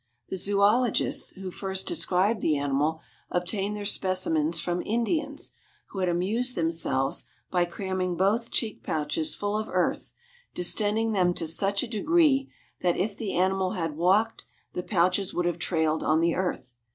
The 0.29 0.35
zoölogists, 0.35 1.35
who 1.35 1.51
first 1.51 1.85
described 1.85 2.41
the 2.41 2.57
animal, 2.57 3.01
obtained 3.29 3.75
their 3.75 3.85
specimens 3.85 4.59
from 4.59 4.81
Indians, 4.81 5.51
who 5.89 5.99
had 5.99 6.09
amused 6.09 6.55
themselves 6.55 7.25
by 7.51 7.65
cramming 7.65 8.15
both 8.17 8.49
cheek 8.49 8.81
pouches 8.81 9.35
full 9.35 9.55
of 9.55 9.69
earth, 9.71 10.13
distending 10.55 11.11
them 11.11 11.35
to 11.35 11.45
such 11.45 11.83
a 11.83 11.87
degree 11.87 12.49
that 12.79 12.97
if 12.97 13.15
the 13.15 13.35
animal 13.37 13.73
had 13.73 13.95
walked 13.95 14.45
the 14.73 14.81
pouches 14.81 15.35
would 15.35 15.45
have 15.45 15.59
trailed 15.59 16.01
on 16.01 16.19
the 16.19 16.33
earth. 16.33 16.73